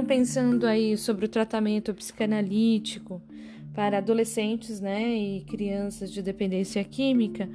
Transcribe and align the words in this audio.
Então, 0.00 0.08
pensando 0.08 0.66
aí 0.66 0.96
sobre 0.96 1.26
o 1.26 1.28
tratamento 1.28 1.92
psicanalítico 1.92 3.20
para 3.74 3.98
adolescentes 3.98 4.80
né, 4.80 5.14
e 5.14 5.42
crianças 5.42 6.10
de 6.10 6.22
dependência 6.22 6.82
química, 6.82 7.46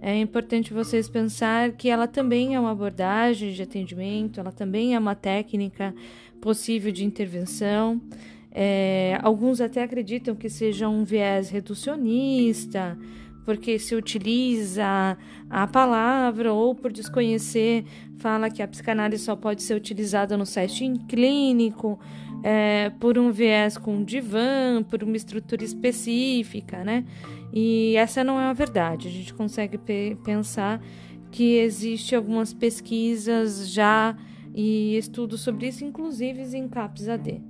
é 0.00 0.18
importante 0.18 0.74
vocês 0.74 1.08
pensar 1.08 1.70
que 1.70 1.88
ela 1.88 2.08
também 2.08 2.56
é 2.56 2.60
uma 2.60 2.72
abordagem 2.72 3.52
de 3.52 3.62
atendimento, 3.62 4.40
ela 4.40 4.50
também 4.50 4.96
é 4.96 4.98
uma 4.98 5.14
técnica 5.14 5.94
possível 6.40 6.90
de 6.90 7.04
intervenção. 7.04 8.02
É, 8.50 9.16
alguns 9.22 9.60
até 9.60 9.84
acreditam 9.84 10.34
que 10.34 10.48
seja 10.48 10.88
um 10.88 11.04
viés 11.04 11.50
reducionista, 11.50 12.98
porque 13.44 13.78
se 13.78 13.94
utiliza 13.94 15.16
a 15.50 15.66
palavra 15.66 16.52
ou 16.52 16.74
por 16.74 16.92
desconhecer, 16.92 17.84
fala 18.18 18.50
que 18.50 18.62
a 18.62 18.68
psicanálise 18.68 19.24
só 19.24 19.34
pode 19.34 19.62
ser 19.62 19.74
utilizada 19.74 20.36
no 20.36 20.46
setting 20.46 20.96
clínico, 21.08 21.98
é, 22.42 22.90
por 22.98 23.18
um 23.18 23.30
viés 23.30 23.78
com 23.78 24.02
divã, 24.02 24.82
por 24.82 25.02
uma 25.02 25.16
estrutura 25.16 25.62
específica, 25.62 26.84
né? 26.84 27.04
E 27.52 27.94
essa 27.96 28.24
não 28.24 28.40
é 28.40 28.44
a 28.44 28.52
verdade. 28.52 29.08
A 29.08 29.10
gente 29.10 29.32
consegue 29.34 29.78
pensar 30.24 30.82
que 31.30 31.56
existe 31.56 32.14
algumas 32.14 32.52
pesquisas 32.52 33.70
já 33.70 34.16
e 34.54 34.96
estudos 34.96 35.40
sobre 35.40 35.68
isso, 35.68 35.84
inclusive 35.84 36.42
em 36.56 36.68
CAPS 36.68 37.08
AD, 37.08 37.40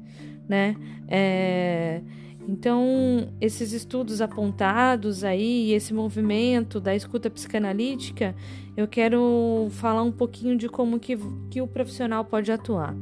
né? 0.48 0.76
É, 1.08 2.02
então, 2.48 3.28
esses 3.40 3.72
estudos 3.72 4.20
apontados 4.20 5.22
aí, 5.22 5.72
esse 5.72 5.94
movimento 5.94 6.80
da 6.80 6.94
escuta 6.94 7.30
psicanalítica, 7.30 8.34
eu 8.76 8.88
quero 8.88 9.68
falar 9.70 10.02
um 10.02 10.10
pouquinho 10.10 10.56
de 10.56 10.68
como 10.68 10.98
que, 10.98 11.16
que 11.50 11.60
o 11.60 11.66
profissional 11.66 12.24
pode 12.24 12.50
atuar. 12.50 12.96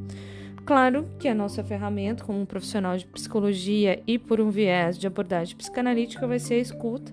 Claro 0.65 1.09
que 1.19 1.27
a 1.27 1.35
nossa 1.35 1.65
ferramenta, 1.65 2.23
como 2.23 2.41
um 2.41 2.47
profissional 2.47 2.97
de 2.97 3.07
psicologia 3.07 4.03
e 4.07 4.19
por 4.19 4.41
um 4.41 4.51
viés 4.51 4.99
de 4.99 5.07
abordagem 5.07 5.57
psicanalítica, 5.57 6.27
vai 6.27 6.39
ser 6.39 6.55
a 6.55 6.59
escuta. 6.59 7.13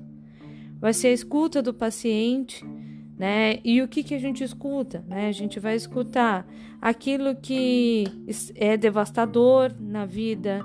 Vai 0.80 0.94
ser 0.94 1.08
a 1.08 1.14
escuta 1.14 1.62
do 1.62 1.74
paciente, 1.74 2.64
né? 3.18 3.60
E 3.64 3.82
o 3.82 3.88
que, 3.88 4.04
que 4.04 4.14
a 4.14 4.20
gente 4.20 4.44
escuta? 4.44 5.04
Né? 5.08 5.28
A 5.28 5.32
gente 5.32 5.60
vai 5.60 5.76
escutar 5.76 6.46
aquilo 6.80 7.36
que 7.36 8.04
é 8.54 8.78
devastador 8.78 9.74
na 9.80 10.06
vida 10.06 10.64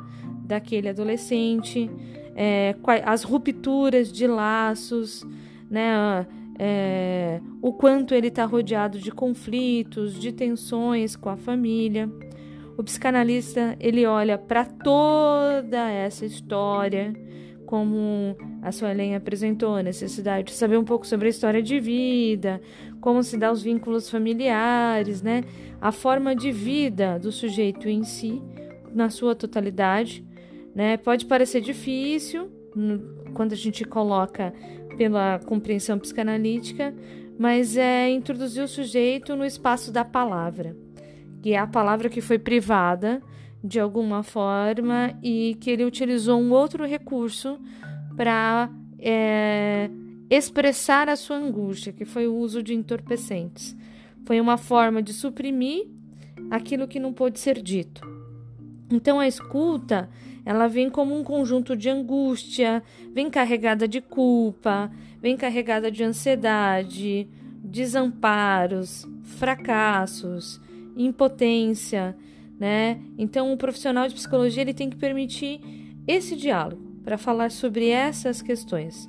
daquele 0.52 0.88
adolescente, 0.90 1.90
é, 2.36 2.74
as 3.04 3.22
rupturas 3.22 4.12
de 4.12 4.26
laços, 4.26 5.26
né? 5.70 6.26
É, 6.58 7.40
o 7.62 7.72
quanto 7.72 8.14
ele 8.14 8.28
está 8.28 8.44
rodeado 8.44 8.98
de 8.98 9.10
conflitos, 9.10 10.20
de 10.20 10.30
tensões 10.30 11.16
com 11.16 11.30
a 11.30 11.36
família. 11.36 12.10
O 12.76 12.84
psicanalista 12.84 13.74
ele 13.80 14.04
olha 14.04 14.36
para 14.36 14.64
toda 14.64 15.90
essa 15.90 16.26
história, 16.26 17.14
como 17.64 18.36
a 18.60 18.70
Suelen 18.70 19.16
apresentou, 19.16 19.74
a 19.76 19.82
necessidade 19.82 20.48
de 20.48 20.52
saber 20.52 20.76
um 20.76 20.84
pouco 20.84 21.06
sobre 21.06 21.28
a 21.28 21.30
história 21.30 21.62
de 21.62 21.80
vida, 21.80 22.60
como 23.00 23.22
se 23.22 23.38
dá 23.38 23.50
os 23.50 23.62
vínculos 23.62 24.10
familiares, 24.10 25.22
né? 25.22 25.42
A 25.80 25.90
forma 25.90 26.36
de 26.36 26.52
vida 26.52 27.18
do 27.18 27.32
sujeito 27.32 27.88
em 27.88 28.04
si, 28.04 28.42
na 28.94 29.08
sua 29.08 29.34
totalidade, 29.34 30.22
né? 30.74 30.96
Pode 30.96 31.26
parecer 31.26 31.60
difícil 31.60 32.50
quando 33.34 33.52
a 33.52 33.56
gente 33.56 33.84
coloca 33.84 34.52
pela 34.96 35.38
compreensão 35.40 35.98
psicanalítica, 35.98 36.94
mas 37.38 37.76
é 37.76 38.10
introduzir 38.10 38.62
o 38.62 38.68
sujeito 38.68 39.34
no 39.34 39.44
espaço 39.44 39.90
da 39.90 40.04
palavra, 40.04 40.76
que 41.42 41.52
é 41.52 41.58
a 41.58 41.66
palavra 41.66 42.08
que 42.08 42.20
foi 42.20 42.38
privada 42.38 43.22
de 43.62 43.78
alguma 43.78 44.22
forma 44.22 45.16
e 45.22 45.56
que 45.60 45.70
ele 45.70 45.84
utilizou 45.84 46.40
um 46.40 46.52
outro 46.52 46.84
recurso 46.86 47.58
para 48.16 48.70
é, 48.98 49.88
expressar 50.28 51.08
a 51.08 51.16
sua 51.16 51.36
angústia, 51.36 51.92
que 51.92 52.04
foi 52.04 52.26
o 52.26 52.34
uso 52.34 52.62
de 52.62 52.74
entorpecentes. 52.74 53.76
Foi 54.24 54.40
uma 54.40 54.56
forma 54.56 55.02
de 55.02 55.12
suprimir 55.12 55.86
aquilo 56.50 56.88
que 56.88 57.00
não 57.00 57.12
pôde 57.12 57.38
ser 57.38 57.60
dito. 57.60 58.00
Então 58.90 59.18
a 59.18 59.26
escuta 59.26 60.08
ela 60.44 60.68
vem 60.68 60.90
como 60.90 61.18
um 61.18 61.22
conjunto 61.22 61.76
de 61.76 61.88
angústia, 61.88 62.82
vem 63.12 63.30
carregada 63.30 63.86
de 63.86 64.00
culpa, 64.00 64.90
vem 65.20 65.36
carregada 65.36 65.90
de 65.90 66.02
ansiedade, 66.02 67.28
desamparos, 67.62 69.06
fracassos, 69.22 70.60
impotência, 70.96 72.16
né? 72.58 73.00
Então, 73.16 73.52
o 73.52 73.56
profissional 73.56 74.08
de 74.08 74.14
psicologia 74.14 74.62
ele 74.62 74.74
tem 74.74 74.90
que 74.90 74.96
permitir 74.96 75.60
esse 76.06 76.36
diálogo 76.36 76.82
para 77.04 77.16
falar 77.16 77.50
sobre 77.50 77.88
essas 77.88 78.42
questões, 78.42 79.08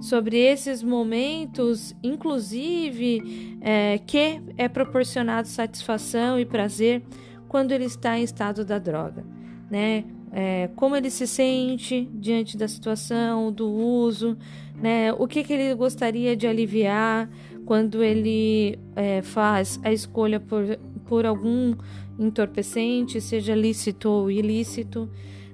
sobre 0.00 0.36
esses 0.36 0.82
momentos, 0.82 1.94
inclusive 2.02 3.58
é, 3.60 3.98
que 3.98 4.40
é 4.56 4.68
proporcionado 4.68 5.46
satisfação 5.46 6.38
e 6.38 6.44
prazer 6.44 7.02
quando 7.48 7.72
ele 7.72 7.84
está 7.84 8.18
em 8.18 8.22
estado 8.22 8.64
da 8.64 8.78
droga, 8.78 9.24
né? 9.70 10.04
É, 10.32 10.70
como 10.74 10.96
ele 10.96 11.10
se 11.10 11.26
sente 11.26 12.08
diante 12.14 12.56
da 12.56 12.66
situação, 12.66 13.52
do 13.52 13.68
uso, 13.70 14.36
né? 14.74 15.12
O 15.12 15.28
que, 15.28 15.44
que 15.44 15.52
ele 15.52 15.74
gostaria 15.74 16.34
de 16.34 16.46
aliviar 16.46 17.28
quando 17.66 18.02
ele 18.02 18.78
é, 18.96 19.20
faz 19.22 19.78
a 19.84 19.92
escolha 19.92 20.40
por, 20.40 20.78
por 21.06 21.26
algum 21.26 21.74
entorpecente, 22.18 23.20
seja 23.20 23.54
lícito 23.54 24.08
ou 24.08 24.30
ilícito. 24.30 25.08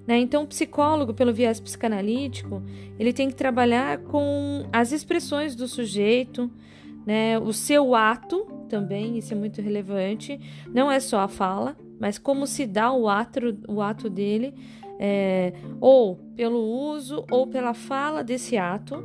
Né? 0.06 0.18
Então, 0.18 0.44
o 0.44 0.46
psicólogo, 0.46 1.12
pelo 1.12 1.32
viés 1.32 1.60
psicanalítico, 1.60 2.62
ele 2.98 3.12
tem 3.12 3.28
que 3.28 3.34
trabalhar 3.34 3.98
com 3.98 4.66
as 4.72 4.92
expressões 4.92 5.54
do 5.54 5.68
sujeito, 5.68 6.50
né? 7.06 7.38
o 7.38 7.52
seu 7.52 7.94
ato 7.94 8.46
também, 8.68 9.18
isso 9.18 9.34
é 9.34 9.36
muito 9.36 9.60
relevante, 9.60 10.40
não 10.72 10.90
é 10.90 11.00
só 11.00 11.20
a 11.20 11.28
fala, 11.28 11.76
mas 11.98 12.18
como 12.18 12.46
se 12.46 12.66
dá 12.66 12.92
o 12.92 13.08
ato, 13.08 13.56
o 13.66 13.80
ato 13.80 14.08
dele, 14.08 14.54
é, 14.98 15.52
ou 15.80 16.16
pelo 16.36 16.58
uso 16.58 17.24
ou 17.30 17.46
pela 17.46 17.74
fala 17.74 18.22
desse 18.22 18.56
ato, 18.56 19.04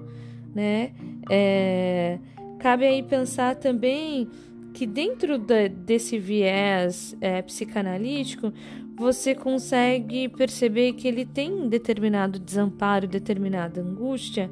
né? 0.53 0.91
É, 1.29 2.19
cabe 2.59 2.85
aí 2.85 3.03
pensar 3.03 3.55
também 3.55 4.27
que 4.73 4.87
dentro 4.87 5.37
da, 5.37 5.67
desse 5.67 6.17
viés 6.17 7.15
é, 7.21 7.41
psicanalítico 7.41 8.51
você 8.95 9.33
consegue 9.33 10.27
perceber 10.29 10.93
que 10.93 11.07
ele 11.07 11.25
tem 11.25 11.67
determinado 11.67 12.39
desamparo, 12.39 13.07
determinada 13.07 13.81
angústia, 13.81 14.49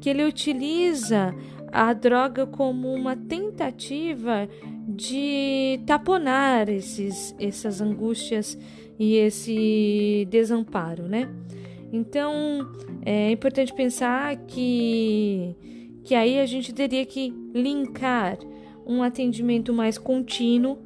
que 0.00 0.08
ele 0.08 0.24
utiliza 0.24 1.34
a 1.74 1.92
droga 1.92 2.46
como 2.46 2.94
uma 2.94 3.16
tentativa 3.16 4.48
de 4.86 5.80
taponar 5.84 6.68
esses, 6.68 7.34
essas 7.36 7.80
angústias 7.80 8.56
e 8.96 9.16
esse 9.16 10.24
desamparo, 10.30 11.08
né? 11.08 11.28
Então 11.92 12.70
é 13.04 13.32
importante 13.32 13.74
pensar 13.74 14.36
que, 14.46 15.56
que 16.04 16.14
aí 16.14 16.38
a 16.38 16.46
gente 16.46 16.72
teria 16.72 17.04
que 17.04 17.34
linkar 17.52 18.38
um 18.86 19.02
atendimento 19.02 19.72
mais 19.72 19.98
contínuo, 19.98 20.78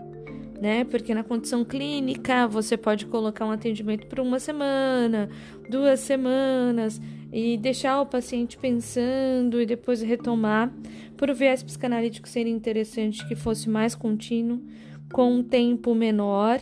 né? 0.59 0.85
Porque 0.85 1.15
na 1.15 1.23
condição 1.23 1.67
clínica 1.67 2.49
você 2.49 2.79
pode 2.79 3.05
colocar 3.05 3.45
um 3.45 3.51
atendimento 3.51 4.07
por 4.07 4.21
uma 4.21 4.41
semana, 4.41 5.29
duas 5.69 6.01
semanas 6.01 6.99
e 7.33 7.57
deixar 7.57 8.01
o 8.01 8.07
paciente 8.07 8.57
pensando 8.57 9.61
e 9.61 9.67
depois 9.67 10.01
retomar. 10.03 10.73
Por 11.17 11.33
viés 11.35 11.63
psicanalítico 11.63 12.29
seria 12.29 12.53
interessante 12.53 13.27
que 13.27 13.35
fosse 13.35 13.69
mais 13.69 13.95
contínuo, 13.95 14.61
com 15.13 15.37
um 15.37 15.43
tempo 15.43 15.95
menor 15.95 16.61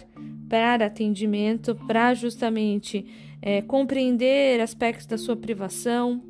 para 0.49 0.87
atendimento, 0.87 1.75
para 1.87 2.15
justamente 2.15 3.05
é, 3.43 3.61
compreender 3.63 4.61
aspectos 4.61 5.07
da 5.07 5.19
sua 5.19 5.37
privação, 5.37 6.23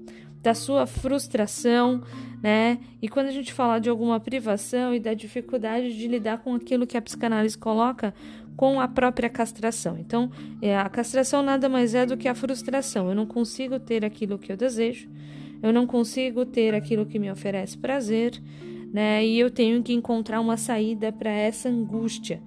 da 0.42 0.54
sua 0.54 0.86
frustração, 0.86 2.02
né? 2.42 2.78
E 3.02 3.08
quando 3.08 3.26
a 3.26 3.32
gente 3.32 3.52
fala 3.52 3.78
de 3.78 3.88
alguma 3.88 4.20
privação 4.20 4.94
e 4.94 5.00
da 5.00 5.12
dificuldade 5.12 5.96
de 5.96 6.06
lidar 6.06 6.38
com 6.38 6.54
aquilo 6.54 6.86
que 6.86 6.96
a 6.96 7.02
psicanálise 7.02 7.58
coloca 7.58 8.14
com 8.56 8.80
a 8.80 8.88
própria 8.88 9.28
castração. 9.28 9.98
Então, 9.98 10.30
é, 10.62 10.76
a 10.76 10.88
castração 10.88 11.42
nada 11.42 11.68
mais 11.68 11.94
é 11.94 12.06
do 12.06 12.16
que 12.16 12.28
a 12.28 12.34
frustração. 12.34 13.08
Eu 13.08 13.14
não 13.14 13.26
consigo 13.26 13.78
ter 13.78 14.04
aquilo 14.04 14.38
que 14.38 14.50
eu 14.50 14.56
desejo, 14.56 15.08
eu 15.62 15.72
não 15.72 15.86
consigo 15.86 16.44
ter 16.44 16.74
aquilo 16.74 17.06
que 17.06 17.18
me 17.18 17.30
oferece 17.30 17.76
prazer, 17.76 18.40
né? 18.92 19.24
E 19.24 19.38
eu 19.38 19.50
tenho 19.50 19.82
que 19.82 19.92
encontrar 19.92 20.40
uma 20.40 20.56
saída 20.56 21.12
para 21.12 21.30
essa 21.30 21.68
angústia. 21.68 22.40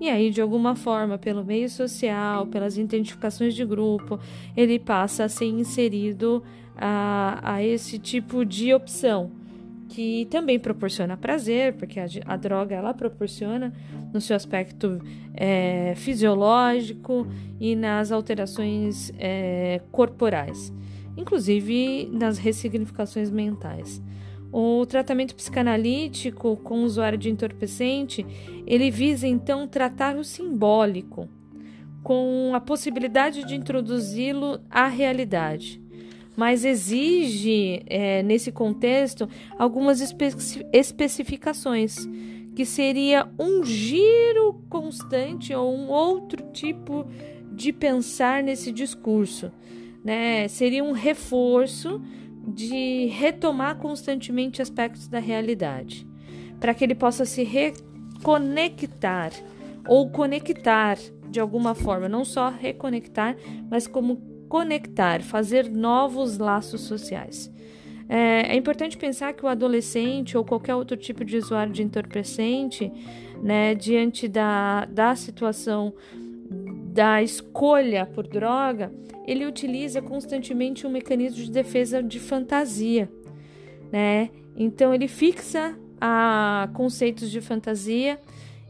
E 0.00 0.10
aí, 0.10 0.30
de 0.30 0.42
alguma 0.42 0.76
forma, 0.76 1.16
pelo 1.16 1.44
meio 1.44 1.70
social, 1.70 2.46
pelas 2.46 2.76
identificações 2.76 3.54
de 3.54 3.64
grupo, 3.64 4.20
ele 4.56 4.78
passa 4.78 5.24
a 5.24 5.28
ser 5.28 5.46
inserido 5.46 6.42
a, 6.76 7.40
a 7.42 7.62
esse 7.64 7.98
tipo 7.98 8.44
de 8.44 8.74
opção, 8.74 9.30
que 9.88 10.26
também 10.26 10.58
proporciona 10.58 11.16
prazer, 11.16 11.74
porque 11.74 12.00
a, 12.00 12.06
a 12.26 12.36
droga 12.36 12.74
ela 12.74 12.92
proporciona 12.92 13.72
no 14.12 14.20
seu 14.20 14.36
aspecto 14.36 15.00
é, 15.34 15.94
fisiológico 15.96 17.26
e 17.60 17.76
nas 17.76 18.10
alterações 18.10 19.12
é, 19.18 19.80
corporais, 19.92 20.72
inclusive 21.16 22.08
nas 22.12 22.38
ressignificações 22.38 23.30
mentais. 23.30 24.02
O 24.52 24.86
tratamento 24.86 25.34
psicanalítico 25.34 26.56
com 26.56 26.80
o 26.80 26.84
usuário 26.84 27.18
de 27.18 27.30
entorpecente, 27.30 28.24
ele 28.66 28.90
visa 28.90 29.26
então 29.26 29.66
tratar 29.68 30.16
o 30.16 30.24
simbólico, 30.24 31.28
com 32.02 32.52
a 32.54 32.60
possibilidade 32.60 33.44
de 33.44 33.56
introduzi-lo 33.56 34.60
à 34.70 34.86
realidade 34.86 35.84
mas 36.36 36.64
exige, 36.64 37.82
é, 37.86 38.22
nesse 38.22 38.52
contexto, 38.52 39.28
algumas 39.58 40.00
espe 40.00 40.26
especificações, 40.72 42.06
que 42.54 42.64
seria 42.64 43.28
um 43.38 43.64
giro 43.64 44.62
constante 44.68 45.54
ou 45.54 45.74
um 45.74 45.88
outro 45.88 46.44
tipo 46.52 47.06
de 47.52 47.72
pensar 47.72 48.42
nesse 48.42 48.70
discurso. 48.70 49.50
Né? 50.04 50.46
Seria 50.48 50.84
um 50.84 50.92
reforço 50.92 52.00
de 52.46 53.06
retomar 53.06 53.76
constantemente 53.76 54.62
aspectos 54.62 55.08
da 55.08 55.18
realidade, 55.18 56.06
para 56.60 56.72
que 56.72 56.84
ele 56.84 56.94
possa 56.94 57.24
se 57.24 57.42
reconectar 57.42 59.32
ou 59.88 60.10
conectar 60.10 60.96
de 61.28 61.40
alguma 61.40 61.74
forma, 61.74 62.08
não 62.08 62.24
só 62.24 62.50
reconectar, 62.50 63.36
mas 63.68 63.86
como 63.86 64.35
conectar, 64.48 65.22
fazer 65.22 65.70
novos 65.70 66.38
laços 66.38 66.82
sociais. 66.82 67.50
É, 68.08 68.52
é, 68.52 68.56
importante 68.56 68.96
pensar 68.96 69.32
que 69.32 69.44
o 69.44 69.48
adolescente 69.48 70.36
ou 70.36 70.44
qualquer 70.44 70.74
outro 70.74 70.96
tipo 70.96 71.24
de 71.24 71.36
usuário 71.36 71.72
de 71.72 71.82
entorpecente, 71.82 72.92
né, 73.42 73.74
diante 73.74 74.28
da, 74.28 74.84
da 74.84 75.16
situação 75.16 75.92
da 76.92 77.20
escolha 77.22 78.06
por 78.06 78.26
droga, 78.26 78.92
ele 79.26 79.44
utiliza 79.44 80.00
constantemente 80.00 80.86
um 80.86 80.90
mecanismo 80.90 81.44
de 81.44 81.50
defesa 81.50 82.00
de 82.00 82.20
fantasia, 82.20 83.10
né? 83.90 84.30
Então 84.56 84.94
ele 84.94 85.08
fixa 85.08 85.76
a 86.00 86.70
conceitos 86.74 87.30
de 87.30 87.40
fantasia 87.40 88.20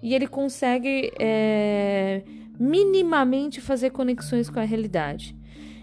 e 0.02 0.14
ele 0.14 0.26
consegue 0.26 1.12
é, 1.20 2.22
minimamente 2.58 3.60
fazer 3.60 3.90
conexões 3.90 4.48
com 4.48 4.58
a 4.58 4.64
realidade. 4.64 5.35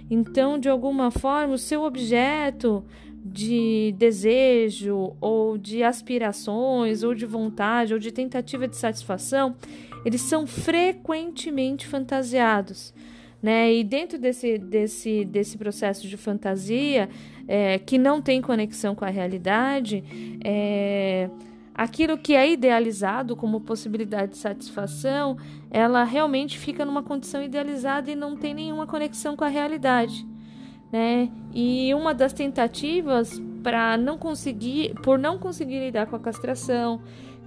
Então, 0.10 0.60
de 0.60 0.70
alguma 0.70 1.10
forma, 1.12 1.54
o 1.54 1.58
seu 1.58 1.84
objeto 1.84 2.84
de 3.26 3.96
desejo 3.98 5.16
ou 5.22 5.58
de 5.58 5.82
aspirações 5.82 7.04
ou 7.04 7.16
de 7.16 7.26
vontade 7.26 7.94
ou 7.94 8.00
de 8.00 8.12
tentativa 8.12 8.68
de 8.68 8.76
satisfação, 8.76 9.56
eles 10.06 10.22
são 10.22 10.46
frequentemente 10.46 11.88
fantasiados. 11.88 12.94
Né? 13.42 13.74
E 13.74 13.84
dentro 13.84 14.18
desse, 14.18 14.58
desse, 14.58 15.26
desse 15.26 15.58
processo 15.58 16.08
de 16.08 16.16
fantasia, 16.16 17.10
é, 17.48 17.78
que 17.80 17.98
não 17.98 18.22
tem 18.22 18.42
conexão 18.42 18.96
com 18.96 19.04
a 19.06 19.10
realidade, 19.10 20.04
é, 20.44 21.30
aquilo 21.74 22.18
que 22.18 22.36
é 22.36 22.52
idealizado 22.52 23.36
como 23.36 23.62
possibilidade 23.62 24.34
de 24.34 24.38
satisfação, 24.38 25.38
ela 25.72 26.04
realmente 26.04 26.58
fica 26.58 26.86
numa 26.86 27.02
condição 27.02 27.42
idealizada 27.44 28.12
e 28.12 28.16
não 28.16 28.36
tem 28.36 28.54
nenhuma 28.54 28.86
conexão 28.86 29.36
com 29.36 29.44
a 29.44 29.48
realidade, 29.48 30.26
né? 30.92 31.30
E 31.54 31.94
uma 31.94 32.14
das 32.14 32.34
tentativas 32.34 33.42
para 33.64 33.98
não 33.98 34.18
conseguir, 34.18 34.94
por 35.02 35.18
não 35.18 35.40
conseguir 35.40 35.80
lidar 35.80 36.06
com 36.06 36.16
a 36.16 36.20
castração, 36.20 37.02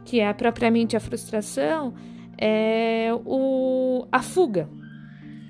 que 0.04 0.20
é 0.20 0.32
propriamente 0.32 0.96
a 0.96 1.00
frustração, 1.00 1.94
é 2.38 3.10
o, 3.24 4.06
a 4.10 4.22
fuga. 4.22 4.68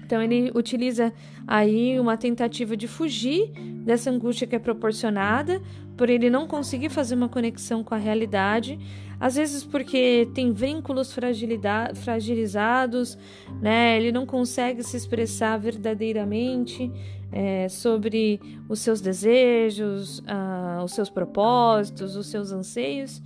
Então 0.05 0.23
ele 0.23 0.53
utiliza 0.55 1.13
aí 1.47 1.99
uma 1.99 2.17
tentativa 2.17 2.77
de 2.77 2.87
fugir 2.87 3.51
dessa 3.85 4.11
angústia 4.11 4.47
que 4.47 4.55
é 4.55 4.59
proporcionada 4.59 5.61
por 5.97 6.11
ele 6.11 6.29
não 6.29 6.47
conseguir 6.47 6.91
fazer 6.91 7.15
uma 7.15 7.29
conexão 7.29 7.83
com 7.83 7.95
a 7.95 7.99
realidade, 7.99 8.79
às 9.19 9.37
vezes 9.37 9.65
porque 9.65 10.29
tem 10.35 10.53
vínculos 10.53 11.13
fragilizados, 11.13 13.17
né? 13.61 13.97
Ele 13.97 14.13
não 14.13 14.27
consegue 14.27 14.83
se 14.83 14.97
expressar 14.97 15.57
verdadeiramente 15.57 16.93
é, 17.33 17.69
sobre 17.69 18.41
os 18.69 18.81
seus 18.81 19.01
desejos, 19.01 20.23
ah, 20.27 20.83
os 20.85 20.93
seus 20.93 21.09
propósitos, 21.09 22.15
os 22.15 22.27
seus 22.27 22.53
anseios, 22.53 23.23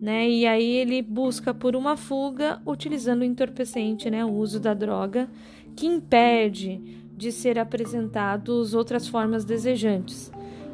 né? 0.00 0.28
E 0.28 0.44
aí 0.44 0.76
ele 0.76 1.02
busca 1.02 1.54
por 1.54 1.76
uma 1.76 1.96
fuga 1.96 2.60
utilizando 2.66 3.20
o 3.20 3.24
entorpecente, 3.24 4.10
né? 4.10 4.24
O 4.24 4.32
uso 4.32 4.58
da 4.58 4.74
droga 4.74 5.28
que 5.76 5.86
impede 5.86 6.80
de 7.16 7.30
ser 7.30 7.58
apresentados 7.58 8.74
outras 8.74 9.06
formas 9.06 9.44
desejantes, 9.44 10.32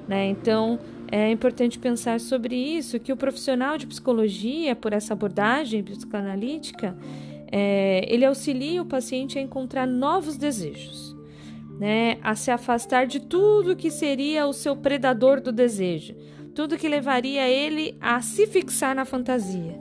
né? 0.08 0.28
Então 0.28 0.78
é 1.10 1.30
importante 1.30 1.78
pensar 1.78 2.20
sobre 2.20 2.56
isso, 2.56 2.98
que 2.98 3.12
o 3.12 3.16
profissional 3.16 3.78
de 3.78 3.86
psicologia, 3.86 4.74
por 4.74 4.92
essa 4.92 5.12
abordagem 5.12 5.82
psicanalítica, 5.82 6.96
é, 7.50 8.04
ele 8.12 8.24
auxilia 8.24 8.82
o 8.82 8.86
paciente 8.86 9.38
a 9.38 9.42
encontrar 9.42 9.86
novos 9.86 10.36
desejos, 10.36 11.16
né? 11.78 12.18
a 12.22 12.34
se 12.34 12.50
afastar 12.50 13.06
de 13.06 13.20
tudo 13.20 13.76
que 13.76 13.90
seria 13.90 14.46
o 14.46 14.52
seu 14.52 14.74
predador 14.76 15.40
do 15.40 15.52
desejo, 15.52 16.14
tudo 16.54 16.76
que 16.76 16.88
levaria 16.88 17.48
ele 17.48 17.96
a 18.00 18.20
se 18.20 18.46
fixar 18.46 18.94
na 18.94 19.04
fantasia 19.04 19.78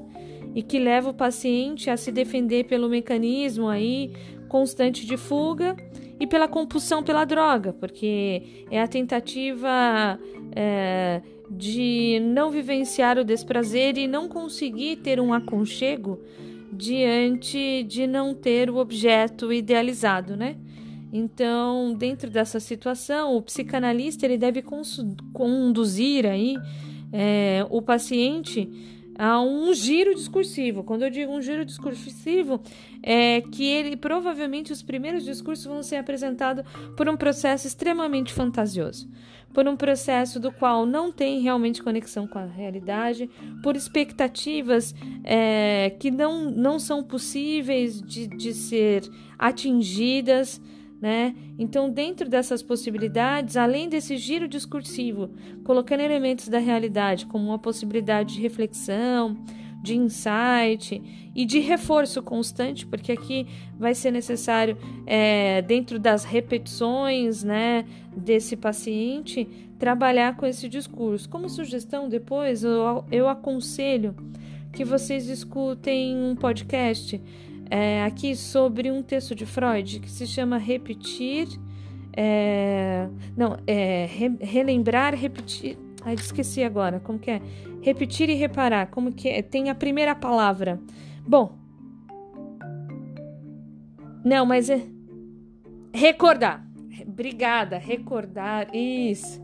e 0.55 0.61
que 0.61 0.77
leva 0.77 1.09
o 1.09 1.13
paciente 1.13 1.89
a 1.89 1.97
se 1.97 2.11
defender 2.11 2.65
pelo 2.65 2.89
mecanismo 2.89 3.67
aí 3.67 4.11
constante 4.47 5.05
de 5.05 5.17
fuga 5.17 5.75
e 6.19 6.27
pela 6.27 6.47
compulsão 6.47 7.01
pela 7.03 7.25
droga, 7.25 7.73
porque 7.73 8.65
é 8.69 8.81
a 8.81 8.87
tentativa 8.87 10.19
é, 10.55 11.21
de 11.49 12.19
não 12.21 12.49
vivenciar 12.49 13.17
o 13.17 13.23
desprazer 13.23 13.97
e 13.97 14.07
não 14.07 14.27
conseguir 14.27 14.97
ter 14.97 15.19
um 15.19 15.33
aconchego 15.33 16.19
diante 16.71 17.83
de 17.83 18.07
não 18.07 18.33
ter 18.33 18.69
o 18.69 18.77
objeto 18.77 19.53
idealizado, 19.53 20.35
né? 20.35 20.55
Então, 21.11 21.93
dentro 21.93 22.29
dessa 22.31 22.59
situação, 22.59 23.35
o 23.35 23.41
psicanalista 23.41 24.25
ele 24.25 24.37
deve 24.37 24.63
conduzir 25.31 26.25
aí 26.25 26.55
é, 27.11 27.63
o 27.69 27.83
paciente 27.83 28.67
a 29.15 29.39
um 29.39 29.71
giro 29.73 30.15
discursivo. 30.15 30.83
Quando 30.83 31.03
eu 31.03 31.09
digo 31.09 31.31
um 31.31 31.41
giro 31.41 31.63
discursivo, 31.63 32.59
é 33.01 33.41
que 33.41 33.63
ele 33.63 33.95
provavelmente 33.95 34.73
os 34.73 34.81
primeiros 34.81 35.23
discursos 35.23 35.65
vão 35.65 35.83
ser 35.83 35.97
apresentados 35.97 36.65
por 36.97 37.07
um 37.07 37.15
processo 37.15 37.67
extremamente 37.67 38.33
fantasioso, 38.33 39.07
por 39.53 39.67
um 39.67 39.75
processo 39.75 40.39
do 40.39 40.51
qual 40.51 40.85
não 40.85 41.11
tem 41.11 41.41
realmente 41.41 41.83
conexão 41.83 42.27
com 42.27 42.39
a 42.39 42.45
realidade, 42.45 43.29
por 43.61 43.75
expectativas 43.75 44.95
é, 45.23 45.95
que 45.99 46.09
não, 46.09 46.49
não 46.49 46.79
são 46.79 47.03
possíveis 47.03 48.01
de, 48.01 48.27
de 48.27 48.53
ser 48.53 49.03
atingidas 49.37 50.59
né? 51.03 51.35
Então, 51.59 51.89
dentro 51.89 52.29
dessas 52.29 52.63
possibilidades, 52.63 53.57
além 53.57 53.89
desse 53.89 54.15
giro 54.15 54.47
discursivo, 54.47 55.31
colocando 55.65 55.99
elementos 55.99 56.47
da 56.47 56.59
realidade 56.59 57.25
como 57.25 57.43
uma 57.45 57.59
possibilidade 57.59 58.35
de 58.35 58.41
reflexão, 58.41 59.37
de 59.83 59.97
insight 59.97 61.03
e 61.35 61.45
de 61.45 61.59
reforço 61.59 62.23
constante, 62.23 62.85
porque 62.87 63.11
aqui 63.11 63.45
vai 63.77 63.93
ser 63.93 64.11
necessário, 64.11 64.77
é, 65.05 65.61
dentro 65.61 65.99
das 65.99 66.23
repetições 66.23 67.43
né, 67.43 67.85
desse 68.15 68.55
paciente, 68.55 69.45
trabalhar 69.77 70.37
com 70.37 70.45
esse 70.45 70.69
discurso. 70.69 71.27
Como 71.27 71.49
sugestão, 71.49 72.07
depois 72.07 72.63
eu, 72.63 73.03
eu 73.11 73.27
aconselho 73.27 74.15
que 74.71 74.85
vocês 74.85 75.27
escutem 75.27 76.15
um 76.15 76.33
podcast 76.33 77.21
é, 77.69 78.03
aqui 78.03 78.35
sobre 78.37 78.89
um 78.89 79.03
texto 79.03 79.35
de 79.35 79.45
Freud 79.45 79.99
que 79.99 80.09
se 80.09 80.25
chama 80.25 80.57
Repetir. 80.57 81.47
É, 82.15 83.09
não, 83.35 83.57
é 83.67 84.07
re, 84.09 84.37
relembrar, 84.39 85.13
repetir. 85.13 85.77
Ai, 86.05 86.15
esqueci 86.15 86.63
agora. 86.63 86.99
Como 86.99 87.19
que 87.19 87.31
é? 87.31 87.41
Repetir 87.81 88.29
e 88.29 88.33
reparar. 88.33 88.87
Como 88.87 89.11
que 89.11 89.29
é? 89.29 89.41
Tem 89.41 89.69
a 89.69 89.75
primeira 89.75 90.13
palavra. 90.15 90.79
Bom. 91.25 91.57
Não, 94.23 94.45
mas 94.45 94.69
é. 94.69 94.81
Recordar. 95.93 96.65
Obrigada. 97.05 97.77
Recordar. 97.77 98.73
Isso. 98.73 99.41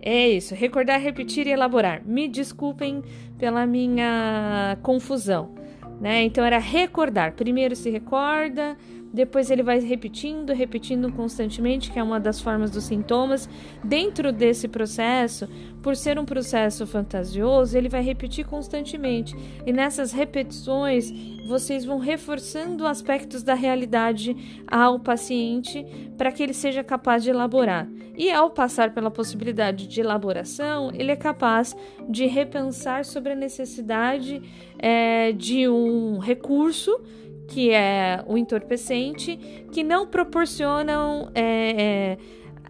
É 0.00 0.28
isso. 0.28 0.54
Recordar, 0.54 1.00
repetir 1.00 1.46
e 1.46 1.50
elaborar. 1.50 2.02
Me 2.06 2.28
desculpem 2.28 3.02
pela 3.38 3.66
minha 3.66 4.76
confusão 4.82 5.54
né? 6.00 6.22
Então 6.24 6.44
era 6.44 6.58
recordar. 6.58 7.32
Primeiro 7.32 7.74
se 7.76 7.90
recorda, 7.90 8.76
depois 9.14 9.48
ele 9.48 9.62
vai 9.62 9.78
repetindo, 9.78 10.52
repetindo 10.52 11.10
constantemente, 11.12 11.92
que 11.92 12.00
é 12.00 12.02
uma 12.02 12.18
das 12.18 12.40
formas 12.40 12.72
dos 12.72 12.82
sintomas. 12.82 13.48
Dentro 13.84 14.32
desse 14.32 14.66
processo, 14.66 15.48
por 15.80 15.94
ser 15.94 16.18
um 16.18 16.24
processo 16.24 16.84
fantasioso, 16.84 17.78
ele 17.78 17.88
vai 17.88 18.02
repetir 18.02 18.44
constantemente. 18.44 19.32
E 19.64 19.72
nessas 19.72 20.10
repetições, 20.10 21.12
vocês 21.46 21.84
vão 21.84 21.98
reforçando 21.98 22.84
aspectos 22.86 23.44
da 23.44 23.54
realidade 23.54 24.64
ao 24.66 24.98
paciente 24.98 25.86
para 26.18 26.32
que 26.32 26.42
ele 26.42 26.54
seja 26.54 26.82
capaz 26.82 27.22
de 27.22 27.30
elaborar. 27.30 27.88
E 28.16 28.32
ao 28.32 28.50
passar 28.50 28.92
pela 28.92 29.12
possibilidade 29.12 29.86
de 29.86 30.00
elaboração, 30.00 30.90
ele 30.92 31.12
é 31.12 31.16
capaz 31.16 31.76
de 32.08 32.26
repensar 32.26 33.04
sobre 33.04 33.32
a 33.32 33.36
necessidade 33.36 34.42
é, 34.76 35.30
de 35.32 35.68
um 35.68 36.18
recurso 36.18 37.00
que 37.48 37.70
é 37.70 38.24
o 38.26 38.36
entorpecente, 38.36 39.36
que 39.72 39.82
não 39.82 40.06
proporcionam 40.06 41.30
é, 41.34 41.82
é, 41.82 42.18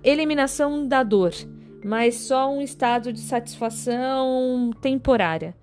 eliminação 0.02 0.86
da 0.86 1.02
dor, 1.02 1.32
mas 1.84 2.14
só 2.16 2.52
um 2.52 2.60
estado 2.60 3.12
de 3.12 3.20
satisfação 3.20 4.70
temporária, 4.80 5.54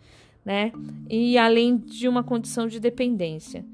né? 0.46 0.72
E 1.10 1.38
além 1.38 1.78
de 1.78 2.08
uma 2.08 2.24
condição 2.24 2.68
de 2.68 2.80
dependência. 2.80 3.66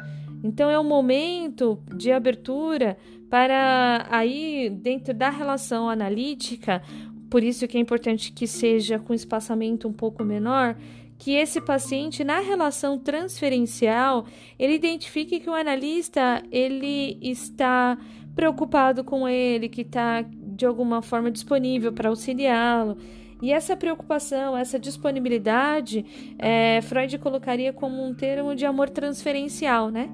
Então 0.43 0.69
é 0.69 0.79
um 0.79 0.83
momento 0.83 1.79
de 1.95 2.11
abertura 2.11 2.97
para 3.29 4.07
aí 4.09 4.69
dentro 4.69 5.13
da 5.13 5.29
relação 5.29 5.89
analítica, 5.89 6.81
por 7.29 7.43
isso 7.43 7.67
que 7.67 7.77
é 7.77 7.81
importante 7.81 8.31
que 8.31 8.47
seja 8.47 8.97
com 8.99 9.13
espaçamento 9.13 9.87
um 9.87 9.93
pouco 9.93 10.23
menor, 10.23 10.77
que 11.17 11.33
esse 11.33 11.59
paciente 11.59 12.23
na 12.23 12.39
relação 12.39 12.97
transferencial 12.97 14.25
ele 14.57 14.75
identifique 14.75 15.39
que 15.39 15.49
o 15.49 15.53
analista 15.53 16.43
ele 16.51 17.17
está 17.21 17.97
preocupado 18.35 19.03
com 19.03 19.27
ele, 19.27 19.67
que 19.67 19.81
está 19.81 20.21
de 20.21 20.65
alguma 20.65 21.01
forma 21.01 21.31
disponível 21.31 21.91
para 21.91 22.09
auxiliá-lo. 22.09 22.97
E 23.41 23.51
essa 23.51 23.75
preocupação, 23.75 24.55
essa 24.55 24.79
disponibilidade, 24.79 26.05
é, 26.37 26.81
Freud 26.81 27.17
colocaria 27.19 27.71
como 27.71 28.03
um 28.03 28.13
termo 28.13 28.55
de 28.55 28.65
amor 28.65 28.89
transferencial, 28.89 29.89
né? 29.89 30.09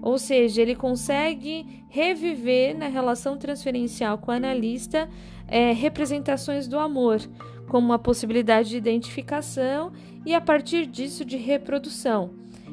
Ou 0.00 0.16
seja, 0.16 0.62
ele 0.62 0.76
consegue 0.76 1.84
reviver 1.88 2.76
na 2.76 2.86
relação 2.86 3.36
transferencial 3.36 4.18
com 4.18 4.30
o 4.30 4.34
analista 4.34 5.08
é, 5.48 5.72
representações 5.72 6.68
do 6.68 6.78
amor, 6.78 7.20
como 7.68 7.86
uma 7.86 7.98
possibilidade 7.98 8.70
de 8.70 8.76
identificação 8.76 9.92
e, 10.28 10.34
a 10.34 10.42
partir 10.42 10.84
disso, 10.84 11.24
de 11.24 11.38
reprodução. 11.38 12.30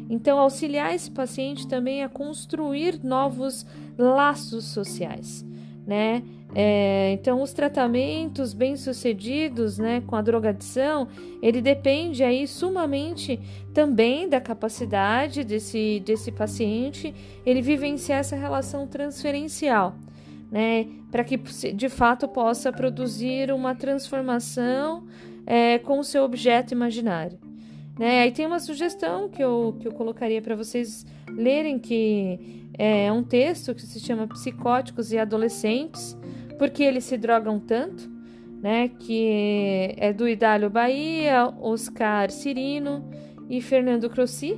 Então, 0.10 0.38
auxiliar 0.38 0.94
esse 0.94 1.10
paciente 1.10 1.66
também 1.66 2.04
a 2.04 2.10
construir 2.10 3.00
novos 3.02 3.66
laços 3.98 4.66
sociais, 4.66 5.46
né? 5.88 6.22
É, 6.54 7.14
então, 7.14 7.42
os 7.42 7.54
tratamentos 7.54 8.54
bem-sucedidos 8.54 9.78
né, 9.78 10.02
com 10.06 10.18
a 10.18 10.22
drogadição, 10.22 11.08
ele 11.42 11.62
depende 11.62 12.24
aí 12.24 12.46
sumamente 12.46 13.40
também 13.74 14.28
da 14.28 14.42
capacidade 14.42 15.46
desse, 15.46 16.02
desse 16.06 16.32
paciente 16.32 17.14
ele 17.46 17.62
vivenciar 17.62 18.20
essa 18.20 18.36
relação 18.36 18.86
transferencial 18.86 19.96
né, 20.52 20.88
para 21.12 21.24
que 21.24 21.38
de 21.38 21.90
fato 21.90 22.28
possa 22.28 22.72
produzir 22.72 23.52
uma 23.52 23.76
transformação 23.76 25.06
é, 25.46 25.78
com 25.80 26.00
o 26.00 26.04
seu 26.04 26.24
objeto 26.24 26.74
imaginário. 26.74 27.45
Né? 27.98 28.22
Aí 28.22 28.32
tem 28.32 28.46
uma 28.46 28.60
sugestão 28.60 29.30
que 29.30 29.42
eu, 29.42 29.78
que 29.80 29.88
eu 29.88 29.92
colocaria 29.92 30.42
para 30.42 30.56
vocês 30.56 31.06
lerem, 31.30 31.80
que 31.80 32.70
é 32.78 33.12
um 33.12 33.24
texto 33.24 33.74
que 33.74 33.82
se 33.82 34.00
chama 34.00 34.28
Psicóticos 34.28 35.12
e 35.14 35.18
Adolescentes, 35.18 36.18
porque 36.58 36.84
eles 36.84 37.06
se 37.06 37.18
drogam 37.18 37.60
tanto, 37.60 38.10
né? 38.62 38.90
que 38.90 39.96
é 39.98 40.12
do 40.12 40.28
Idálio 40.28 40.70
Bahia, 40.70 41.54
Oscar 41.62 42.30
Cirino 42.32 43.10
e 43.50 43.62
Fernando 43.62 44.10
Crossi. 44.10 44.58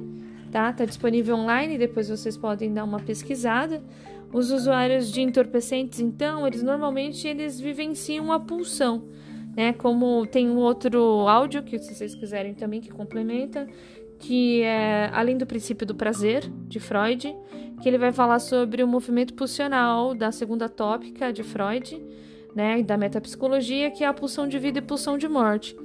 Tá? 0.52 0.72
tá 0.72 0.86
disponível 0.86 1.36
online, 1.36 1.78
depois 1.78 2.10
vocês 2.10 2.38
podem 2.38 2.74
dar 2.74 2.86
uma 2.86 3.00
pesquisada. 3.00 3.84
Os 4.34 4.52
usuários 4.52 5.12
de 5.12 5.22
entorpecentes, 5.22 6.00
então, 6.00 6.46
eles 6.46 6.64
normalmente 6.64 7.28
eles 7.28 7.60
vivenciam 7.60 8.32
a 8.32 8.40
pulsão, 8.40 9.04
né? 9.58 9.74
Como 9.74 10.28
tem 10.28 10.48
um 10.48 10.58
outro 10.58 11.28
áudio 11.28 11.64
que 11.64 11.80
se 11.80 11.96
vocês 11.96 12.14
quiserem 12.14 12.54
também 12.54 12.80
que 12.80 12.92
complementa, 12.92 13.68
que 14.20 14.62
é 14.62 15.10
além 15.12 15.36
do 15.36 15.48
princípio 15.48 15.86
do 15.86 15.96
prazer 15.96 16.48
de 16.68 16.80
Freud, 16.80 17.36
que 17.82 17.90
ele 17.90 17.98
vai 17.98 18.12
falar 18.12 18.38
sobre 18.38 18.84
o 18.84 18.88
movimento 18.88 19.34
pulsional 19.34 20.14
da 20.14 20.32
segunda 20.32 20.70
tópica 20.70 21.34
de 21.34 21.42
Freud, 21.42 22.00
né, 22.56 22.84
da 22.84 22.98
metapsicologia, 22.98 23.90
que 23.90 24.04
é 24.04 24.08
a 24.08 24.14
pulsão 24.14 24.48
de 24.48 24.60
vida 24.60 24.78
e 24.78 24.82
pulsão 24.82 25.18
de 25.18 25.28
morte. 25.28 25.76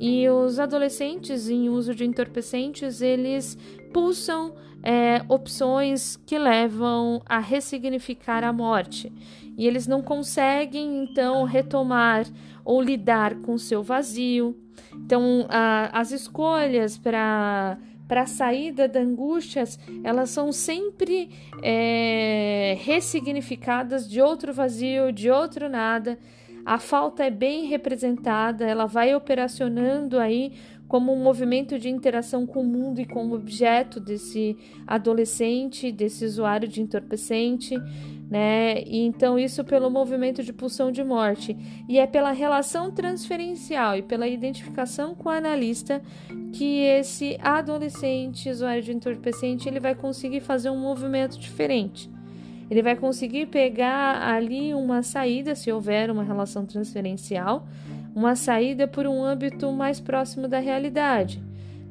E 0.00 0.28
os 0.28 0.58
adolescentes 0.58 1.48
em 1.48 1.68
uso 1.68 1.94
de 1.94 2.04
entorpecentes, 2.04 3.00
eles 3.00 3.56
pulsam 3.92 4.54
é, 4.82 5.22
opções 5.28 6.16
que 6.24 6.38
levam 6.38 7.20
a 7.26 7.38
ressignificar 7.38 8.42
a 8.42 8.52
morte. 8.52 9.12
E 9.58 9.66
eles 9.66 9.86
não 9.86 10.00
conseguem, 10.00 11.02
então, 11.02 11.44
retomar 11.44 12.24
ou 12.64 12.80
lidar 12.80 13.36
com 13.36 13.56
seu 13.58 13.82
vazio. 13.82 14.56
Então, 14.94 15.46
a, 15.48 15.98
as 15.98 16.12
escolhas 16.12 16.98
para 16.98 17.78
para 18.06 18.22
a 18.22 18.26
saída 18.26 18.88
da 18.88 18.98
angústias, 18.98 19.78
elas 20.02 20.30
são 20.30 20.50
sempre 20.50 21.30
é, 21.62 22.76
ressignificadas 22.80 24.10
de 24.10 24.20
outro 24.20 24.52
vazio, 24.52 25.12
de 25.12 25.30
outro 25.30 25.68
nada. 25.68 26.18
A 26.66 26.76
falta 26.80 27.22
é 27.22 27.30
bem 27.30 27.66
representada, 27.66 28.64
ela 28.64 28.84
vai 28.84 29.14
operacionando 29.14 30.18
aí 30.18 30.54
como 30.88 31.12
um 31.12 31.22
movimento 31.22 31.78
de 31.78 31.88
interação 31.88 32.44
com 32.44 32.62
o 32.62 32.66
mundo 32.66 33.00
e 33.00 33.04
com 33.04 33.28
o 33.28 33.32
objeto 33.32 34.00
desse 34.00 34.58
adolescente, 34.84 35.92
desse 35.92 36.24
usuário 36.24 36.66
de 36.66 36.82
entorpecente, 36.82 37.76
né? 38.30 38.82
E 38.82 39.04
então 39.04 39.38
isso 39.38 39.64
pelo 39.64 39.90
movimento 39.90 40.42
de 40.42 40.52
pulsão 40.52 40.92
de 40.92 41.02
morte 41.02 41.56
e 41.88 41.98
é 41.98 42.06
pela 42.06 42.30
relação 42.30 42.90
transferencial 42.92 43.96
e 43.96 44.02
pela 44.02 44.28
identificação 44.28 45.14
com 45.14 45.28
o 45.28 45.32
analista 45.32 46.00
que 46.52 46.82
esse 46.82 47.36
adolescente 47.42 48.48
usuário 48.48 48.82
de 48.82 48.92
entorpecente 48.92 49.68
ele 49.68 49.80
vai 49.80 49.94
conseguir 49.94 50.40
fazer 50.40 50.70
um 50.70 50.78
movimento 50.78 51.38
diferente. 51.38 52.08
Ele 52.70 52.82
vai 52.82 52.94
conseguir 52.94 53.46
pegar 53.46 54.22
ali 54.22 54.72
uma 54.72 55.02
saída 55.02 55.56
se 55.56 55.72
houver 55.72 56.08
uma 56.08 56.22
relação 56.22 56.64
transferencial 56.64 57.66
uma 58.14 58.34
saída 58.34 58.86
por 58.88 59.06
um 59.06 59.22
âmbito 59.22 59.70
mais 59.72 60.00
próximo 60.00 60.48
da 60.48 60.58
realidade, 60.58 61.42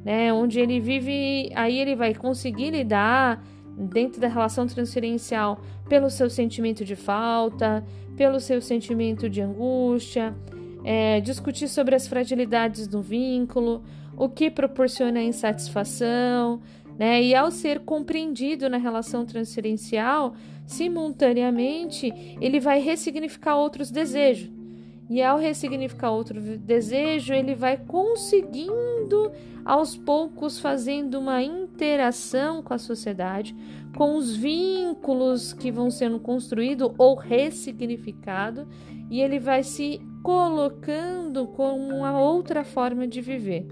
né? 0.04 0.32
Onde 0.34 0.60
ele 0.60 0.80
vive, 0.80 1.52
aí 1.56 1.80
ele 1.80 1.96
vai 1.96 2.14
conseguir 2.14 2.72
lidar 2.72 3.44
dentro 3.80 4.20
da 4.20 4.28
relação 4.28 4.68
transferencial 4.68 5.62
pelo 5.88 6.10
seu 6.10 6.30
sentimento 6.30 6.84
de 6.84 6.96
falta, 6.96 7.84
pelo 8.18 8.40
seu 8.40 8.62
sentimento 8.62 9.30
de 9.30 9.42
angústia, 9.42 10.36
é, 10.84 11.22
discutir 11.22 11.68
sobre 11.68 11.96
as 11.96 12.08
fragilidades 12.08 12.88
do 12.88 13.02
vínculo, 13.02 13.82
o 14.18 14.28
que 14.28 14.52
proporciona 14.52 15.22
insatisfação, 15.22 16.62
né? 16.98 17.24
E 17.24 17.34
ao 17.34 17.50
ser 17.50 17.80
compreendido 17.80 18.70
na 18.70 18.78
relação 18.78 19.26
transferencial, 19.26 20.36
simultaneamente 20.66 22.12
ele 22.42 22.60
vai 22.60 22.82
ressignificar 22.82 23.56
outros 23.56 23.90
desejos. 23.90 24.59
E 25.10 25.24
ao 25.24 25.40
ressignificar 25.40 26.12
outro 26.12 26.40
desejo, 26.40 27.34
ele 27.34 27.56
vai 27.56 27.78
conseguindo 27.78 29.32
aos 29.66 29.98
poucos 29.98 30.60
fazendo 30.60 31.18
uma 31.18 31.42
interação 31.42 32.62
com 32.62 32.76
a 32.76 32.78
sociedade, 32.78 33.56
com 33.98 34.16
os 34.16 34.36
vínculos 34.36 35.52
que 35.52 35.72
vão 35.72 35.90
sendo 35.90 36.20
construídos 36.20 36.92
ou 36.96 37.16
ressignificados, 37.16 38.68
e 39.10 39.20
ele 39.20 39.40
vai 39.40 39.64
se 39.64 40.00
colocando 40.22 41.48
como 41.48 41.96
uma 41.96 42.22
outra 42.22 42.64
forma 42.64 43.08
de 43.08 43.20
viver. 43.20 43.66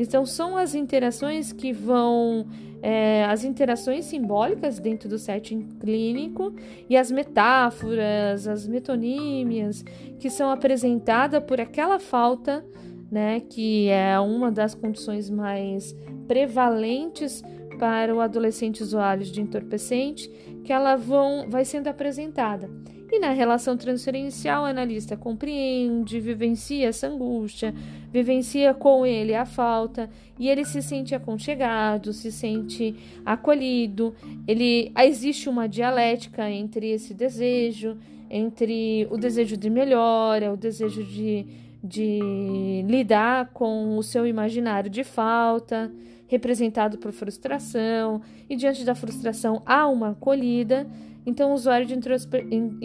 Então, 0.00 0.24
são 0.24 0.56
as 0.56 0.74
interações 0.74 1.52
que 1.52 1.74
vão 1.74 2.46
é, 2.80 3.26
as 3.26 3.44
interações 3.44 4.06
simbólicas 4.06 4.78
dentro 4.78 5.10
do 5.10 5.18
setting 5.18 5.68
clínico 5.78 6.54
e 6.88 6.96
as 6.96 7.10
metáforas, 7.10 8.48
as 8.48 8.66
metonímias 8.66 9.84
que 10.18 10.30
são 10.30 10.50
apresentadas 10.50 11.44
por 11.44 11.60
aquela 11.60 11.98
falta, 11.98 12.64
né, 13.12 13.40
que 13.40 13.90
é 13.90 14.18
uma 14.18 14.50
das 14.50 14.74
condições 14.74 15.28
mais 15.28 15.94
prevalentes 16.26 17.42
para 17.78 18.14
o 18.14 18.22
adolescente 18.22 18.82
usuário 18.82 19.26
de 19.26 19.42
entorpecente 19.42 20.30
que 20.64 20.72
ela 20.72 20.96
vão, 20.96 21.50
vai 21.50 21.66
sendo 21.66 21.88
apresentada. 21.88 22.70
E 23.12 23.18
na 23.18 23.30
relação 23.30 23.76
transferencial, 23.76 24.62
o 24.62 24.66
analista 24.66 25.16
compreende, 25.16 26.20
vivencia 26.20 26.88
essa 26.88 27.08
angústia, 27.08 27.74
vivencia 28.12 28.72
com 28.72 29.04
ele 29.04 29.34
a 29.34 29.44
falta 29.44 30.08
e 30.38 30.48
ele 30.48 30.64
se 30.64 30.80
sente 30.80 31.12
aconchegado, 31.12 32.12
se 32.12 32.30
sente 32.30 32.94
acolhido. 33.26 34.14
Ele 34.46 34.92
existe 34.96 35.48
uma 35.48 35.68
dialética 35.68 36.48
entre 36.48 36.88
esse 36.88 37.12
desejo, 37.12 37.96
entre 38.30 39.08
o 39.10 39.16
desejo 39.16 39.56
de 39.56 39.68
melhora, 39.68 40.52
o 40.52 40.56
desejo 40.56 41.02
de, 41.02 41.44
de 41.82 42.84
lidar 42.86 43.50
com 43.52 43.98
o 43.98 44.04
seu 44.04 44.24
imaginário 44.24 44.88
de 44.88 45.02
falta, 45.02 45.90
representado 46.28 46.96
por 46.96 47.10
frustração, 47.10 48.22
e 48.48 48.54
diante 48.54 48.84
da 48.84 48.94
frustração 48.94 49.62
há 49.66 49.88
uma 49.88 50.10
acolhida 50.10 50.86
então, 51.26 51.50
o 51.50 51.54
usuário 51.54 51.86
de, 51.86 51.96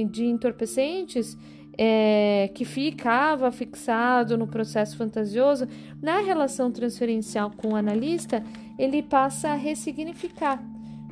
de 0.05 0.25
entorpecentes 0.25 1.37
é, 1.77 2.49
que 2.53 2.63
ficava 2.63 3.51
fixado 3.51 4.37
no 4.37 4.47
processo 4.47 4.97
fantasioso, 4.97 5.67
na 6.01 6.19
relação 6.19 6.71
transferencial 6.71 7.51
com 7.51 7.69
o 7.69 7.75
analista, 7.75 8.43
ele 8.77 9.01
passa 9.01 9.49
a 9.49 9.55
ressignificar, 9.55 10.61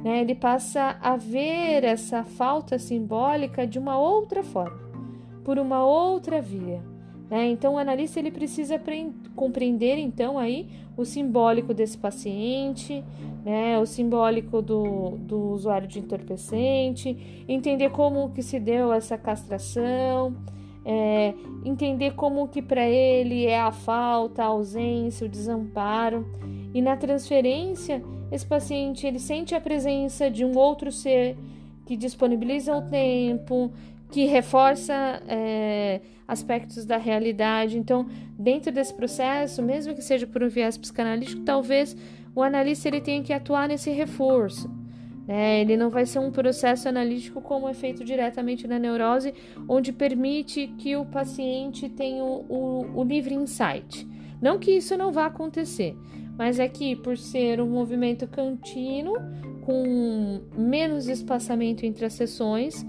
né? 0.04 0.22
ele 0.22 0.36
passa 0.36 0.98
a 1.02 1.16
ver 1.18 1.84
essa 1.84 2.24
falta 2.24 2.78
simbólica 2.78 3.68
de 3.68 3.80
uma 3.80 3.98
outra 3.98 4.44
forma, 4.44 4.80
por 5.44 5.60
uma 5.60 5.84
outra 5.84 6.42
via. 6.42 6.93
Né? 7.30 7.48
Então, 7.48 7.76
o 7.76 7.78
analista 7.78 8.20
ele 8.20 8.32
precisa 8.32 8.80
compreender 9.36 9.98
então 9.98 10.38
aí 10.38 10.68
o 10.96 11.04
simbólico 11.04 11.74
desse 11.74 11.98
paciente, 11.98 13.04
né? 13.44 13.80
o 13.80 13.86
simbólico 13.86 14.62
do, 14.62 15.18
do 15.18 15.40
usuário 15.52 15.88
de 15.88 16.00
entorpecente, 16.00 17.46
entender 17.48 17.90
como 17.90 18.30
que 18.30 18.44
se 18.44 18.60
deu 18.60 18.94
essa 18.94 19.18
castração, 19.18 20.36
é, 20.86 21.34
entender 21.64 22.12
como 22.12 22.48
que 22.48 22.62
para 22.62 22.88
ele 22.88 23.46
é 23.46 23.60
a 23.60 23.72
falta, 23.72 24.44
a 24.44 24.48
ausência, 24.48 25.26
o 25.26 25.30
desamparo. 25.30 26.28
E 26.74 26.82
na 26.82 26.98
transferência, 26.98 28.04
esse 28.32 28.46
paciente 28.46 29.08
ele 29.08 29.20
sente 29.20 29.56
a 29.56 29.62
presença 29.62 30.30
de 30.30 30.44
um 30.44 30.58
outro 30.58 30.92
ser 30.92 31.38
que 31.86 31.98
disponibiliza 31.98 32.76
o 32.76 32.82
tempo, 32.82 33.72
que 34.14 34.26
reforça 34.26 34.94
é, 35.28 36.00
aspectos 36.28 36.86
da 36.86 36.98
realidade. 36.98 37.80
Então, 37.80 38.06
dentro 38.38 38.72
desse 38.72 38.94
processo, 38.94 39.64
mesmo 39.64 39.96
que 39.96 40.04
seja 40.04 40.28
por 40.28 40.44
um 40.44 40.50
viés 40.50 40.78
psicanalítico, 40.78 41.42
talvez 41.42 41.98
o 42.36 42.44
analista 42.44 42.88
ele 42.88 43.02
tenha 43.02 43.24
que 43.24 43.34
atuar 43.34 43.68
nesse 43.68 43.90
reforço. 43.90 44.70
Né? 45.28 45.62
Ele 45.62 45.76
não 45.76 45.90
vai 45.90 46.06
ser 46.06 46.20
um 46.20 46.30
processo 46.30 46.88
analítico 46.88 47.42
como 47.42 47.68
é 47.68 47.74
feito 47.74 48.04
diretamente 48.04 48.68
na 48.68 48.78
neurose, 48.78 49.34
onde 49.68 49.92
permite 49.92 50.68
que 50.78 50.96
o 50.96 51.06
paciente 51.06 51.90
tenha 51.90 52.24
o, 52.24 52.46
o, 52.48 53.00
o 53.00 53.04
livre 53.04 53.34
insight. 53.34 54.08
Não 54.40 54.60
que 54.60 54.74
isso 54.74 54.96
não 54.96 55.12
vá 55.12 55.26
acontecer, 55.26 55.98
mas 56.38 56.60
é 56.60 56.68
que 56.68 56.96
por 56.96 57.18
ser 57.18 57.60
um 57.60 57.68
movimento 57.68 58.28
contínuo, 58.28 59.18
com 59.66 60.40
menos 60.56 61.08
espaçamento 61.08 61.84
entre 61.84 62.06
as 62.06 62.14
sessões, 62.14 62.86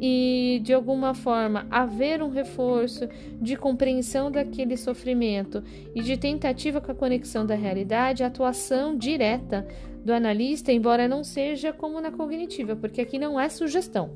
e 0.00 0.60
de 0.62 0.72
alguma 0.72 1.12
forma 1.12 1.66
haver 1.70 2.22
um 2.22 2.30
reforço 2.30 3.08
de 3.40 3.56
compreensão 3.56 4.30
daquele 4.30 4.76
sofrimento 4.76 5.62
e 5.94 6.02
de 6.02 6.16
tentativa 6.16 6.80
com 6.80 6.92
a 6.92 6.94
conexão 6.94 7.44
da 7.44 7.54
realidade, 7.54 8.22
a 8.22 8.28
atuação 8.28 8.96
direta 8.96 9.66
do 10.04 10.12
analista, 10.12 10.72
embora 10.72 11.08
não 11.08 11.24
seja 11.24 11.72
como 11.72 12.00
na 12.00 12.12
cognitiva, 12.12 12.76
porque 12.76 13.00
aqui 13.00 13.18
não 13.18 13.38
é 13.38 13.48
sugestão. 13.48 14.10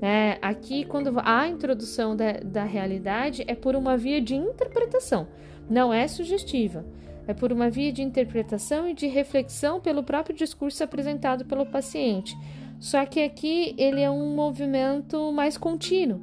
Né? 0.00 0.38
Aqui, 0.42 0.84
quando 0.84 1.12
a 1.24 1.48
introdução 1.48 2.14
da, 2.14 2.32
da 2.32 2.64
realidade 2.64 3.44
é 3.46 3.54
por 3.54 3.74
uma 3.74 3.96
via 3.96 4.20
de 4.20 4.34
interpretação, 4.34 5.26
não 5.68 5.92
é 5.92 6.06
sugestiva. 6.06 6.84
É 7.26 7.34
por 7.34 7.52
uma 7.52 7.68
via 7.68 7.92
de 7.92 8.00
interpretação 8.00 8.88
e 8.88 8.94
de 8.94 9.06
reflexão 9.06 9.80
pelo 9.80 10.02
próprio 10.02 10.34
discurso 10.34 10.82
apresentado 10.82 11.44
pelo 11.44 11.66
paciente 11.66 12.34
só 12.80 13.04
que 13.04 13.20
aqui 13.20 13.74
ele 13.76 14.00
é 14.00 14.10
um 14.10 14.34
movimento 14.34 15.32
mais 15.32 15.58
contínuo, 15.58 16.20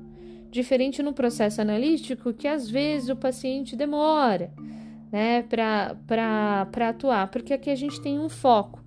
diferente 0.49 1.03
no 1.03 1.13
processo 1.13 1.61
analítico, 1.61 2.33
que 2.33 2.47
às 2.47 2.69
vezes 2.69 3.09
o 3.09 3.15
paciente 3.15 3.75
demora 3.75 4.51
né, 5.11 5.43
para 5.43 6.89
atuar, 6.89 7.27
porque 7.27 7.53
aqui 7.53 7.69
a 7.69 7.75
gente 7.75 8.01
tem 8.01 8.19
um 8.19 8.29
foco. 8.29 8.83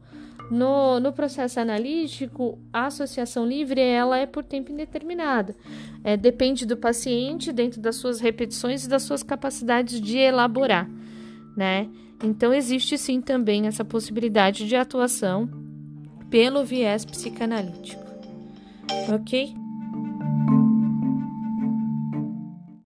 No, 0.51 0.99
no 0.99 1.13
processo 1.13 1.61
analítico, 1.61 2.59
a 2.73 2.87
associação 2.87 3.47
livre 3.47 3.83
ela 3.83 4.17
é 4.17 4.25
por 4.25 4.43
tempo 4.43 4.73
indeterminado. 4.73 5.55
É, 6.03 6.17
depende 6.17 6.65
do 6.65 6.75
paciente, 6.75 7.53
dentro 7.53 7.83
das 7.83 7.97
suas 7.97 8.19
repetições 8.19 8.87
e 8.87 8.89
das 8.89 9.03
suas 9.03 9.23
capacidades 9.23 10.01
de 10.01 10.17
elaborar. 10.17 10.89
Né? 11.55 11.87
Então, 12.25 12.55
existe 12.55 12.97
sim 12.97 13.21
também 13.21 13.67
essa 13.67 13.85
possibilidade 13.85 14.67
de 14.67 14.75
atuação 14.75 15.68
pelo 16.31 16.65
viés 16.65 17.05
psicanalítico. 17.05 18.03
Ok? 19.13 19.55